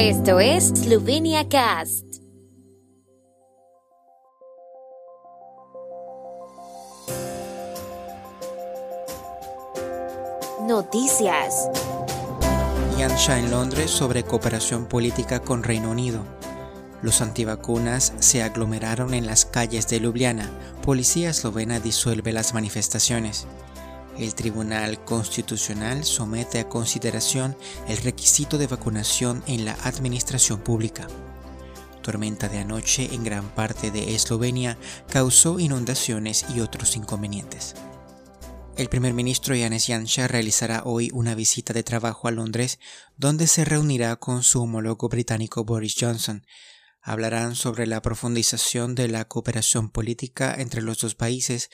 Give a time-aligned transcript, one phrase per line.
[0.00, 2.04] Esto es Slovenia Cast.
[10.68, 11.68] Noticias.
[12.96, 16.22] Yansha en Londres sobre cooperación política con Reino Unido.
[17.02, 20.48] Los antivacunas se aglomeraron en las calles de Ljubljana.
[20.84, 23.48] Policía eslovena disuelve las manifestaciones.
[24.18, 27.56] El Tribunal Constitucional somete a consideración
[27.86, 31.06] el requisito de vacunación en la administración pública.
[32.02, 34.76] Tormenta de anoche en gran parte de Eslovenia
[35.08, 37.76] causó inundaciones y otros inconvenientes.
[38.76, 42.80] El primer ministro Yanis Janša realizará hoy una visita de trabajo a Londres,
[43.16, 46.44] donde se reunirá con su homólogo británico Boris Johnson.
[47.00, 51.70] Hablarán sobre la profundización de la cooperación política entre los dos países,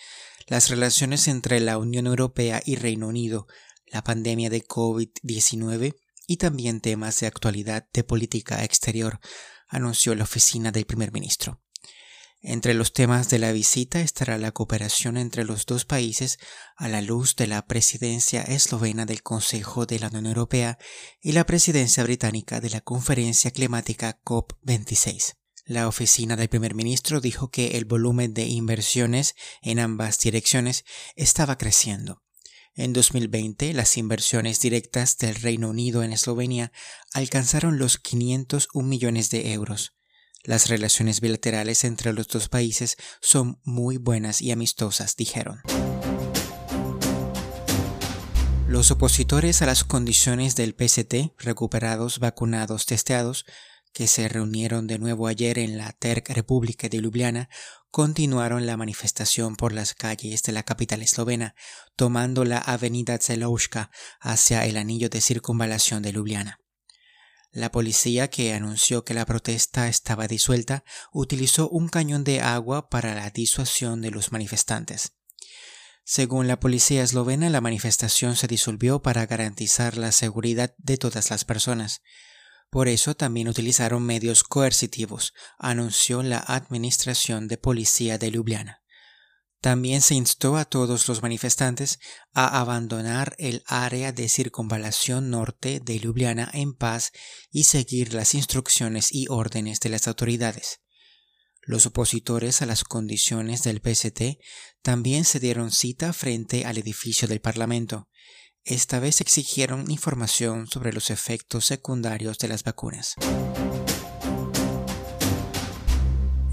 [0.47, 3.47] las relaciones entre la Unión Europea y Reino Unido,
[3.87, 9.21] la pandemia de COVID-19 y también temas de actualidad de política exterior,
[9.69, 11.64] anunció la oficina del primer ministro.
[12.47, 16.39] Entre los temas de la visita estará la cooperación entre los dos países
[16.77, 20.77] a la luz de la presidencia eslovena del Consejo de la Unión Europea
[21.23, 25.37] y la presidencia británica de la Conferencia Climática COP26.
[25.65, 30.85] La oficina del primer ministro dijo que el volumen de inversiones en ambas direcciones
[31.17, 32.23] estaba creciendo.
[32.75, 36.73] En 2020, las inversiones directas del Reino Unido en Eslovenia
[37.15, 39.95] alcanzaron los 501 millones de euros.
[40.47, 45.63] Las relaciones bilaterales entre los dos países son muy buenas y amistosas, dijeron.
[48.69, 53.47] Los opositores a las condiciones del PST, recuperados, vacunados, testeados,
[53.95, 57.49] que se reunieron de nuevo ayer en la Terc República de Ljubljana,
[57.91, 61.55] continuaron la manifestación por las calles de la capital eslovena,
[61.97, 66.59] tomando la avenida Zelouska hacia el anillo de circunvalación de Ljubljana.
[67.55, 73.15] La policía, que anunció que la protesta estaba disuelta, utilizó un cañón de agua para
[73.15, 75.13] la disuasión de los manifestantes.
[76.03, 81.45] Según la policía eslovena, la manifestación se disolvió para garantizar la seguridad de todas las
[81.45, 82.03] personas.
[82.71, 88.84] Por eso también utilizaron medios coercitivos, anunció la Administración de Policía de Ljubljana.
[89.65, 91.99] También se instó a todos los manifestantes
[92.35, 97.13] a abandonar el área de circunvalación norte de Ljubljana en paz
[97.51, 100.83] y seguir las instrucciones y órdenes de las autoridades.
[101.63, 104.39] Los opositores a las condiciones del PST
[104.83, 108.11] también se dieron cita frente al edificio del Parlamento.
[108.65, 113.15] Esta vez exigieron información sobre los efectos secundarios de las vacunas.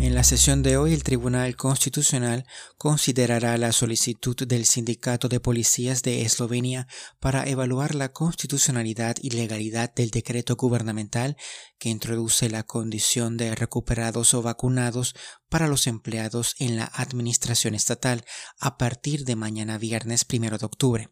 [0.02, 2.48] En la sesión de hoy, el Tribunal Constitucional
[2.80, 6.88] considerará la solicitud del Sindicato de Policías de Eslovenia
[7.20, 11.38] para evaluar la constitucionalidad y legalidad del decreto gubernamental
[11.78, 15.14] que introduce la condición de recuperados o vacunados
[15.50, 18.26] para los empleados en la Administración Estatal
[18.60, 21.10] a partir de mañana viernes 1 de octubre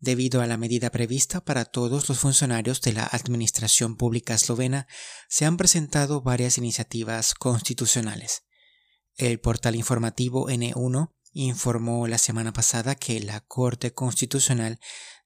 [0.00, 4.86] debido a la medida prevista para todos los funcionarios de la Administración Pública eslovena,
[5.28, 8.44] se han presentado varias iniciativas constitucionales.
[9.16, 14.78] El portal informativo N1 informó la semana pasada que la Corte Constitucional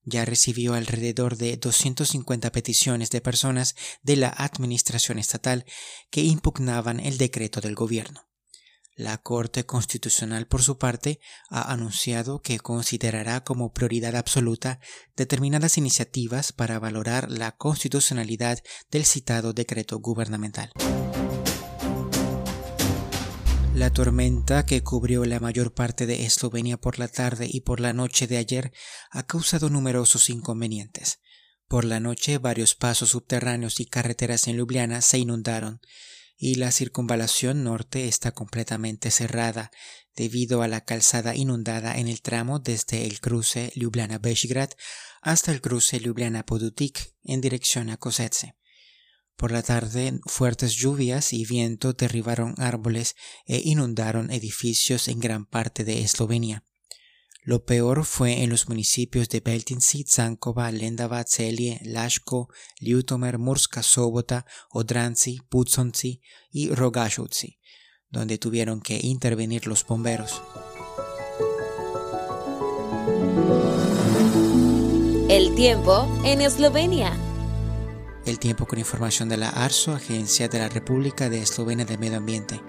[0.04, 5.64] ya recibió alrededor de 250 peticiones de personas de la Administración Estatal
[6.10, 8.31] que impugnaban el decreto del gobierno.
[8.94, 14.80] La Corte Constitucional, por su parte, ha anunciado que considerará como prioridad absoluta
[15.16, 18.58] determinadas iniciativas para valorar la constitucionalidad
[18.90, 20.72] del citado decreto gubernamental.
[23.74, 27.94] La tormenta que cubrió la mayor parte de Eslovenia por la tarde y por la
[27.94, 28.72] noche de ayer
[29.10, 31.20] ha causado numerosos inconvenientes.
[31.66, 35.80] Por la noche varios pasos subterráneos y carreteras en Ljubljana se inundaron
[36.44, 39.70] y la circunvalación norte está completamente cerrada
[40.16, 44.70] debido a la calzada inundada en el tramo desde el cruce Ljubljana-Bežigrad
[45.20, 48.56] hasta el cruce Ljubljana-Podutik en dirección a Kosetse.
[49.36, 53.14] Por la tarde, fuertes lluvias y viento derribaron árboles
[53.46, 56.64] e inundaron edificios en gran parte de Eslovenia.
[57.44, 62.48] Lo peor fue en los municipios de Beltinci, Zankova, Lendava, Celje, Lashko,
[62.78, 66.20] Liutomer, Murska Sobota, Odranci, Putsonci
[66.52, 67.58] y Rogashovci,
[68.10, 70.40] donde tuvieron que intervenir los bomberos.
[75.28, 77.12] El tiempo en Eslovenia.
[78.24, 82.18] El tiempo con información de la ARSO, Agencia de la República de Eslovenia de Medio
[82.18, 82.60] Ambiente.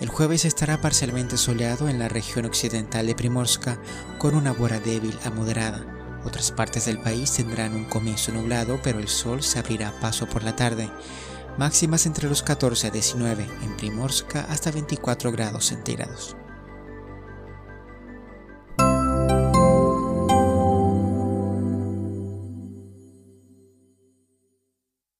[0.00, 3.78] El jueves estará parcialmente soleado en la región occidental de Primorska
[4.18, 5.84] con una bora débil a moderada.
[6.24, 10.44] Otras partes del país tendrán un comienzo nublado, pero el sol se abrirá paso por
[10.44, 10.90] la tarde.
[11.58, 16.36] Máximas entre los 14 a 19, en Primorska hasta 24 grados centígrados.